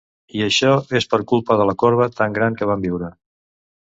I 0.37 0.39
això, 0.43 0.69
és 0.99 1.05
per 1.11 1.19
culpa 1.31 1.57
de 1.59 1.67
la 1.71 1.75
corba 1.83 2.07
tan 2.21 2.33
gran 2.39 2.57
que 2.63 2.71
vam 2.71 2.87
viure. 2.87 3.11